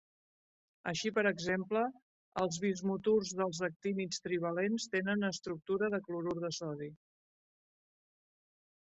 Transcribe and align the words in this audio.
Així, 0.91 1.09
per 1.15 1.23
exemple, 1.31 1.81
els 2.43 2.55
bismuturs 2.63 3.33
dels 3.41 3.59
actínids 3.67 4.23
trivalents 4.27 4.87
tenen 4.95 5.27
estructura 5.29 5.91
de 5.95 5.99
clorur 6.07 6.33
de 6.45 6.51
sodi. 6.59 6.89